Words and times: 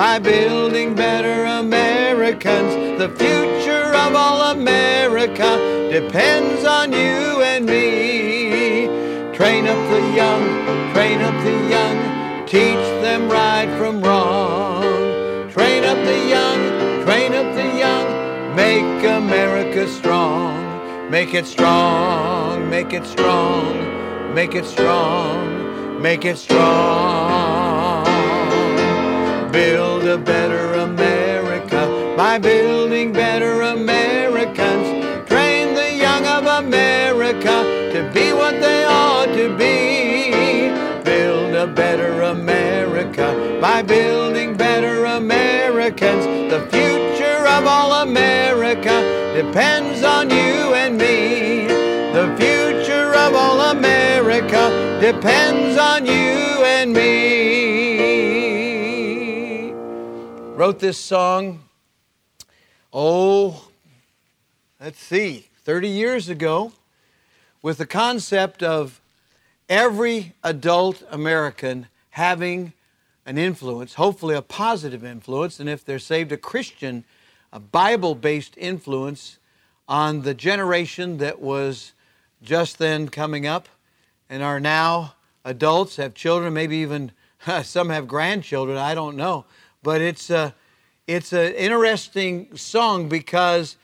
by 0.00 0.18
building 0.18 0.94
better 0.94 1.44
Americans. 1.44 2.72
The 2.98 3.10
future 3.22 3.92
of 4.04 4.14
all 4.14 4.52
America 4.52 5.50
depends 5.92 6.64
on 6.64 6.90
you 6.90 7.42
and 7.42 7.66
me. 7.66 8.86
Train 9.36 9.66
up 9.66 9.82
the 9.90 10.02
young, 10.16 10.44
train 10.94 11.20
up 11.20 11.36
the 11.44 11.58
young, 11.76 12.46
teach 12.46 12.86
them 13.04 13.28
right 13.28 13.68
from 13.76 14.00
wrong. 14.00 15.50
Train 15.50 15.84
up 15.84 15.98
the 16.06 16.20
young, 16.34 16.60
train 17.04 17.34
up 17.34 17.54
the 17.54 17.68
young, 17.84 18.56
make 18.56 19.04
America 19.04 19.86
strong. 19.86 21.10
Make 21.10 21.34
it 21.34 21.44
strong, 21.44 22.70
make 22.70 22.94
it 22.94 23.04
strong, 23.04 24.34
make 24.34 24.54
it 24.54 24.64
strong, 24.64 26.00
make 26.00 26.24
it 26.24 26.38
strong. 26.38 27.39
Build 29.52 30.04
a 30.04 30.16
better 30.16 30.74
America 30.74 32.14
by 32.16 32.38
building 32.38 33.12
better 33.12 33.62
Americans. 33.62 35.28
Train 35.28 35.74
the 35.74 35.92
young 35.92 36.24
of 36.24 36.46
America 36.46 37.90
to 37.92 38.08
be 38.14 38.32
what 38.32 38.60
they 38.60 38.84
ought 38.84 39.26
to 39.26 39.56
be. 39.58 40.68
Build 41.02 41.56
a 41.56 41.66
better 41.66 42.22
America 42.22 43.58
by 43.60 43.82
building 43.82 44.56
better 44.56 45.04
Americans. 45.06 46.24
The 46.48 46.60
future 46.70 47.44
of 47.48 47.66
all 47.66 48.02
America 48.02 48.96
depends 49.34 50.04
on 50.04 50.30
you 50.30 50.74
and 50.74 50.96
me. 50.96 51.66
The 52.12 52.28
future 52.38 53.14
of 53.16 53.34
all 53.34 53.60
America 53.72 54.98
depends 55.00 55.76
on 55.76 56.06
you 56.06 56.62
and 56.64 56.92
me. 56.92 57.59
Wrote 60.60 60.78
this 60.78 60.98
song, 60.98 61.60
oh, 62.92 63.66
let's 64.78 65.00
see, 65.00 65.48
30 65.64 65.88
years 65.88 66.28
ago, 66.28 66.74
with 67.62 67.78
the 67.78 67.86
concept 67.86 68.62
of 68.62 69.00
every 69.70 70.34
adult 70.44 71.02
American 71.10 71.86
having 72.10 72.74
an 73.24 73.38
influence, 73.38 73.94
hopefully 73.94 74.34
a 74.34 74.42
positive 74.42 75.02
influence, 75.02 75.60
and 75.60 75.66
if 75.70 75.82
they're 75.82 75.98
saved, 75.98 76.30
a 76.30 76.36
Christian 76.36 77.04
a 77.54 77.58
Bible 77.58 78.14
based 78.14 78.52
influence 78.58 79.38
on 79.88 80.20
the 80.20 80.34
generation 80.34 81.16
that 81.16 81.40
was 81.40 81.92
just 82.42 82.76
then 82.76 83.08
coming 83.08 83.46
up 83.46 83.66
and 84.28 84.42
are 84.42 84.60
now 84.60 85.14
adults, 85.42 85.96
have 85.96 86.12
children, 86.12 86.52
maybe 86.52 86.76
even 86.76 87.12
some 87.62 87.88
have 87.88 88.06
grandchildren, 88.06 88.76
I 88.76 88.94
don't 88.94 89.16
know. 89.16 89.46
But 89.82 90.00
it's 90.00 90.30
a, 90.30 90.54
it's 91.06 91.32
an 91.32 91.54
interesting 91.54 92.56
song 92.56 93.08
because 93.08 93.76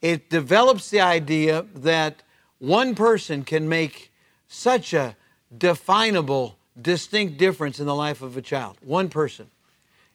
it 0.00 0.30
develops 0.30 0.90
the 0.90 1.00
idea 1.00 1.66
that 1.74 2.22
one 2.58 2.94
person 2.94 3.44
can 3.44 3.68
make 3.68 4.12
such 4.48 4.92
a 4.92 5.16
definable, 5.56 6.56
distinct 6.80 7.38
difference 7.38 7.80
in 7.80 7.86
the 7.86 7.94
life 7.94 8.22
of 8.22 8.36
a 8.36 8.42
child. 8.42 8.76
One 8.82 9.08
person. 9.08 9.50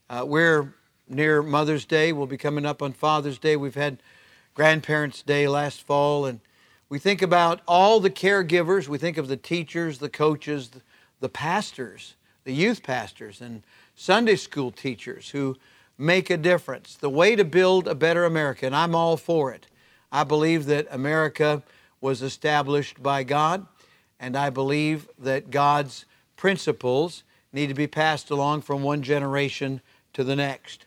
Uh, 0.09 0.23
we're 0.27 0.73
near 1.07 1.41
Mother's 1.41 1.85
Day. 1.85 2.13
We'll 2.13 2.27
be 2.27 2.37
coming 2.37 2.65
up 2.65 2.81
on 2.81 2.93
Father's 2.93 3.37
Day. 3.37 3.55
We've 3.55 3.75
had 3.75 4.01
Grandparents' 4.53 5.21
Day 5.21 5.47
last 5.47 5.83
fall, 5.83 6.25
and 6.25 6.39
we 6.89 6.99
think 6.99 7.21
about 7.21 7.61
all 7.67 7.99
the 7.99 8.09
caregivers. 8.09 8.87
We 8.87 8.97
think 8.97 9.17
of 9.17 9.27
the 9.27 9.37
teachers, 9.37 9.97
the 9.99 10.09
coaches, 10.09 10.71
the 11.19 11.29
pastors, 11.29 12.15
the 12.45 12.53
youth 12.53 12.83
pastors, 12.83 13.41
and 13.41 13.63
Sunday 13.95 14.35
school 14.35 14.71
teachers 14.71 15.31
who 15.31 15.57
make 15.97 16.29
a 16.29 16.37
difference. 16.37 16.95
The 16.95 17.09
way 17.09 17.35
to 17.35 17.43
build 17.43 17.87
a 17.87 17.95
better 17.95 18.23
America, 18.23 18.65
and 18.65 18.75
I'm 18.75 18.95
all 18.95 19.17
for 19.17 19.51
it. 19.51 19.67
I 20.11 20.23
believe 20.23 20.65
that 20.67 20.87
America 20.91 21.63
was 21.99 22.21
established 22.21 23.01
by 23.01 23.23
God, 23.23 23.65
and 24.19 24.37
I 24.37 24.49
believe 24.49 25.09
that 25.19 25.49
God's 25.49 26.05
principles 26.37 27.23
need 27.51 27.67
to 27.67 27.73
be 27.73 27.87
passed 27.87 28.29
along 28.29 28.61
from 28.61 28.83
one 28.83 29.01
generation 29.01 29.81
to 30.13 30.23
the 30.23 30.35
next. 30.35 30.85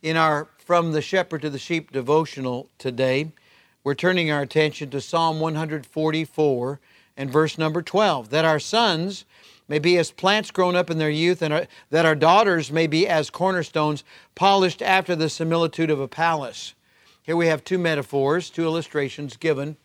In 0.00 0.16
our 0.16 0.48
From 0.58 0.92
the 0.92 1.02
Shepherd 1.02 1.42
to 1.42 1.50
the 1.50 1.58
Sheep 1.58 1.90
devotional 1.90 2.68
today, 2.78 3.32
we're 3.82 3.94
turning 3.94 4.30
our 4.30 4.42
attention 4.42 4.90
to 4.90 5.00
Psalm 5.00 5.40
144 5.40 6.80
and 7.18 7.30
verse 7.30 7.58
number 7.58 7.82
12 7.82 8.30
that 8.30 8.46
our 8.46 8.60
sons 8.60 9.26
may 9.68 9.78
be 9.78 9.98
as 9.98 10.10
plants 10.10 10.50
grown 10.50 10.74
up 10.74 10.88
in 10.88 10.96
their 10.96 11.10
youth, 11.10 11.42
and 11.42 11.52
our, 11.52 11.66
that 11.90 12.06
our 12.06 12.14
daughters 12.14 12.72
may 12.72 12.86
be 12.86 13.06
as 13.06 13.28
cornerstones 13.28 14.02
polished 14.34 14.80
after 14.80 15.14
the 15.14 15.28
similitude 15.28 15.90
of 15.90 16.00
a 16.00 16.08
palace. 16.08 16.74
Here 17.22 17.36
we 17.36 17.48
have 17.48 17.62
two 17.62 17.76
metaphors, 17.76 18.48
two 18.48 18.64
illustrations 18.64 19.36
given 19.36 19.76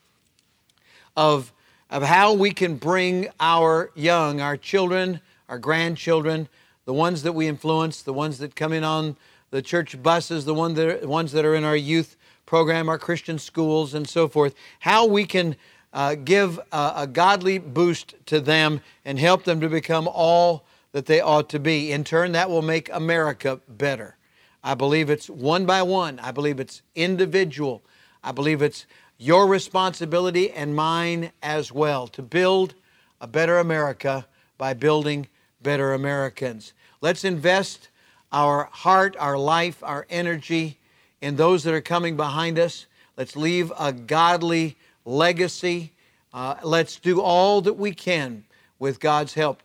of, 1.17 1.51
of 1.89 2.03
how 2.03 2.33
we 2.33 2.51
can 2.51 2.77
bring 2.77 3.27
our 3.41 3.91
young, 3.93 4.39
our 4.39 4.55
children, 4.55 5.19
our 5.49 5.59
grandchildren, 5.59 6.47
the 6.85 6.93
ones 6.93 7.23
that 7.23 7.33
we 7.33 7.47
influence, 7.47 8.01
the 8.01 8.13
ones 8.13 8.38
that 8.38 8.55
come 8.55 8.72
in 8.72 8.85
on 8.85 9.17
the 9.49 9.61
church 9.61 10.01
buses, 10.01 10.45
the 10.45 10.53
one 10.53 10.75
that 10.75 11.05
ones 11.05 11.33
that 11.33 11.43
are 11.43 11.55
in 11.55 11.66
our 11.66 11.75
youth 11.75 12.16
program, 12.45 12.88
our 12.88 12.97
Christian 12.97 13.38
schools, 13.38 13.93
and 13.93 14.07
so 14.07 14.29
forth, 14.29 14.55
how 14.79 15.05
we 15.05 15.25
can 15.25 15.57
uh, 15.93 16.15
give 16.15 16.59
a, 16.71 16.93
a 16.97 17.07
godly 17.07 17.59
boost 17.59 18.15
to 18.25 18.41
them 18.41 18.81
and 19.05 19.19
help 19.19 19.43
them 19.43 19.61
to 19.61 19.69
become 19.69 20.07
all 20.07 20.65
that 20.91 21.05
they 21.05 21.21
ought 21.21 21.49
to 21.49 21.59
be. 21.59 21.91
In 21.91 22.03
turn, 22.03 22.31
that 22.33 22.49
will 22.49 22.61
make 22.61 22.89
America 22.91 23.61
better. 23.67 24.17
I 24.63 24.75
believe 24.75 25.09
it's 25.09 25.29
one 25.29 25.65
by 25.65 25.81
one. 25.83 26.19
I 26.19 26.31
believe 26.31 26.59
it's 26.59 26.81
individual. 26.95 27.83
I 28.23 28.31
believe 28.31 28.61
it's 28.61 28.85
your 29.17 29.47
responsibility 29.47 30.51
and 30.51 30.75
mine 30.75 31.31
as 31.41 31.71
well 31.71 32.07
to 32.07 32.21
build 32.21 32.75
a 33.21 33.27
better 33.27 33.57
America 33.57 34.25
by 34.57 34.73
building 34.73 35.27
better 35.61 35.93
Americans. 35.93 36.73
Let's 37.01 37.23
invest 37.23 37.89
our 38.31 38.69
heart, 38.71 39.15
our 39.19 39.37
life, 39.37 39.83
our 39.83 40.05
energy 40.09 40.79
in 41.21 41.35
those 41.35 41.63
that 41.63 41.73
are 41.73 41.81
coming 41.81 42.17
behind 42.17 42.57
us. 42.57 42.87
Let's 43.15 43.35
leave 43.35 43.71
a 43.77 43.93
godly 43.93 44.75
legacy. 45.06 45.91
Uh, 46.34 46.56
let's 46.64 46.97
do 46.97 47.22
all 47.22 47.62
that 47.62 47.74
we 47.74 47.94
can 47.94 48.44
with 48.80 49.00
God's 49.00 49.34
help. 49.34 49.62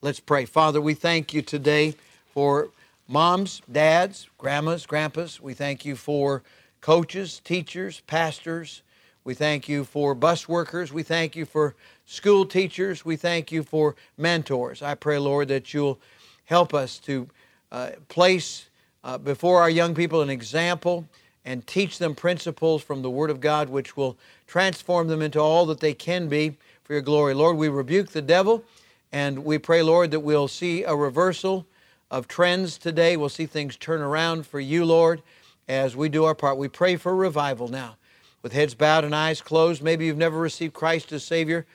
Let's 0.00 0.20
pray. 0.20 0.44
Father, 0.44 0.80
we 0.80 0.94
thank 0.94 1.32
you 1.32 1.42
today 1.42 1.94
for 2.26 2.70
moms, 3.08 3.62
dads, 3.70 4.28
grandmas, 4.38 4.86
grandpas. 4.86 5.40
We 5.40 5.54
thank 5.54 5.84
you 5.84 5.96
for 5.96 6.42
coaches, 6.80 7.40
teachers, 7.44 8.00
pastors. 8.06 8.82
We 9.24 9.34
thank 9.34 9.68
you 9.68 9.84
for 9.84 10.14
bus 10.14 10.48
workers. 10.48 10.92
We 10.92 11.04
thank 11.04 11.36
you 11.36 11.46
for 11.46 11.76
school 12.06 12.44
teachers. 12.44 13.04
We 13.04 13.16
thank 13.16 13.52
you 13.52 13.62
for 13.62 13.94
mentors. 14.18 14.82
I 14.82 14.94
pray, 14.96 15.18
Lord, 15.18 15.48
that 15.48 15.72
you'll 15.72 16.00
help 16.44 16.74
us 16.74 16.98
to 17.00 17.28
uh, 17.70 17.90
place 18.08 18.66
uh, 19.04 19.18
before 19.18 19.60
our 19.60 19.70
young 19.70 19.94
people 19.94 20.22
an 20.22 20.30
example 20.30 21.06
and 21.44 21.66
teach 21.66 21.98
them 21.98 22.14
principles 22.14 22.82
from 22.82 23.02
the 23.02 23.10
Word 23.10 23.30
of 23.30 23.40
God 23.40 23.68
which 23.68 23.96
will 23.96 24.16
transform 24.46 25.08
them 25.08 25.22
into 25.22 25.40
all 25.40 25.66
that 25.66 25.80
they 25.80 25.94
can 25.94 26.28
be 26.28 26.56
for 26.84 26.92
your 26.92 27.02
glory. 27.02 27.34
Lord, 27.34 27.56
we 27.56 27.68
rebuke 27.68 28.10
the 28.10 28.22
devil 28.22 28.64
and 29.12 29.44
we 29.44 29.58
pray, 29.58 29.82
Lord, 29.82 30.10
that 30.12 30.20
we'll 30.20 30.48
see 30.48 30.84
a 30.84 30.94
reversal 30.94 31.66
of 32.10 32.28
trends 32.28 32.78
today. 32.78 33.16
We'll 33.16 33.28
see 33.28 33.46
things 33.46 33.76
turn 33.76 34.00
around 34.00 34.46
for 34.46 34.60
you, 34.60 34.84
Lord, 34.84 35.22
as 35.68 35.96
we 35.96 36.08
do 36.08 36.24
our 36.24 36.34
part. 36.34 36.58
We 36.58 36.68
pray 36.68 36.96
for 36.96 37.14
revival 37.14 37.68
now. 37.68 37.96
With 38.42 38.52
heads 38.52 38.74
bowed 38.74 39.04
and 39.04 39.14
eyes 39.14 39.40
closed, 39.40 39.82
maybe 39.82 40.06
you've 40.06 40.16
never 40.16 40.38
received 40.38 40.74
Christ 40.74 41.12
as 41.12 41.24
Savior. 41.24 41.66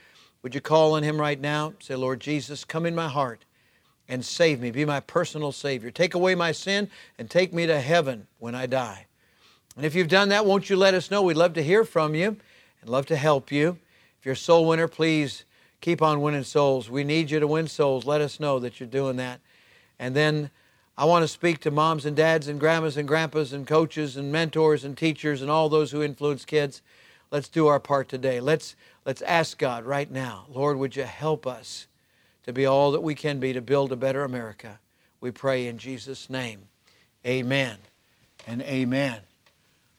Would 0.43 0.53
you 0.53 0.61
call 0.61 0.93
on 0.93 1.03
Him 1.03 1.19
right 1.19 1.39
now? 1.39 1.73
Say, 1.79 1.95
Lord 1.95 2.19
Jesus, 2.19 2.63
come 2.63 2.85
in 2.85 2.93
my 2.93 3.07
heart 3.07 3.45
and 4.07 4.23
save 4.23 4.59
me. 4.59 4.71
Be 4.71 4.85
my 4.85 4.99
personal 4.99 5.51
Savior. 5.51 5.91
Take 5.91 6.13
away 6.13 6.35
my 6.35 6.51
sin 6.51 6.89
and 7.17 7.29
take 7.29 7.53
me 7.53 7.65
to 7.65 7.79
heaven 7.79 8.27
when 8.39 8.53
I 8.53 8.65
die. 8.65 9.06
And 9.77 9.85
if 9.85 9.95
you've 9.95 10.09
done 10.09 10.29
that, 10.29 10.45
won't 10.45 10.69
you 10.69 10.75
let 10.75 10.93
us 10.93 11.09
know? 11.09 11.21
We'd 11.21 11.37
love 11.37 11.53
to 11.53 11.63
hear 11.63 11.85
from 11.85 12.15
you 12.15 12.35
and 12.81 12.89
love 12.89 13.05
to 13.05 13.15
help 13.15 13.49
you. 13.51 13.77
If 14.19 14.25
you're 14.25 14.33
a 14.33 14.35
soul 14.35 14.67
winner, 14.67 14.89
please 14.89 15.45
keep 15.79 16.01
on 16.01 16.21
winning 16.21 16.43
souls. 16.43 16.89
We 16.89 17.05
need 17.05 17.31
you 17.31 17.39
to 17.39 17.47
win 17.47 17.67
souls. 17.67 18.05
Let 18.05 18.19
us 18.19 18.39
know 18.39 18.59
that 18.59 18.81
you're 18.81 18.89
doing 18.89 19.15
that. 19.15 19.39
And 19.97 20.13
then 20.13 20.49
I 20.97 21.05
want 21.05 21.23
to 21.23 21.29
speak 21.29 21.59
to 21.61 21.71
moms 21.71 22.05
and 22.05 22.17
dads 22.17 22.49
and 22.49 22.59
grandmas 22.59 22.97
and 22.97 23.07
grandpas 23.07 23.53
and 23.53 23.65
coaches 23.65 24.17
and 24.17 24.31
mentors 24.33 24.83
and 24.83 24.97
teachers 24.97 25.41
and 25.41 25.49
all 25.49 25.69
those 25.69 25.91
who 25.91 26.03
influence 26.03 26.43
kids. 26.43 26.81
Let's 27.31 27.47
do 27.47 27.67
our 27.67 27.79
part 27.79 28.09
today. 28.09 28.41
Let's, 28.41 28.75
let's 29.05 29.21
ask 29.21 29.57
God 29.57 29.85
right 29.85 30.11
now, 30.11 30.47
Lord, 30.49 30.77
would 30.77 30.97
you 30.97 31.03
help 31.03 31.47
us? 31.47 31.87
to 32.47 32.53
be 32.53 32.65
all 32.65 32.91
that 32.93 33.01
we 33.01 33.13
can 33.13 33.39
be 33.39 33.53
to 33.53 33.61
build 33.61 33.91
a 33.91 33.95
better 33.97 34.23
America. 34.23 34.79
We 35.19 35.31
pray 35.31 35.67
in 35.67 35.77
Jesus' 35.77 36.29
name. 36.29 36.61
Amen 37.25 37.77
and 38.47 38.61
amen. 38.61 39.26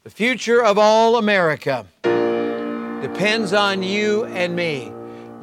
The 0.05 0.11
future 0.11 0.63
of 0.65 0.79
all 0.79 1.17
America 1.17 1.85
depends 3.03 3.53
on 3.53 3.83
you 3.83 4.27
and 4.27 4.55
me 4.55 4.93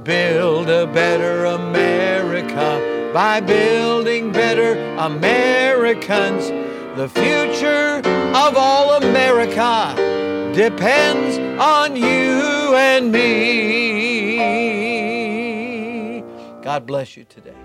build 0.03 0.69
a 0.69 0.87
better 0.87 1.43
America 1.43 3.11
by 3.13 3.41
building 3.41 4.31
better 4.31 4.79
Americans. 4.95 6.47
The 6.97 7.09
future 7.09 8.01
of 8.33 8.55
all 8.55 8.93
America 8.93 9.93
depends 10.55 11.37
on 11.61 11.97
you 11.97 12.75
and 12.75 13.11
me. 13.11 13.25
God 16.61 16.85
bless 16.85 17.17
you 17.17 17.25
today. 17.25 17.64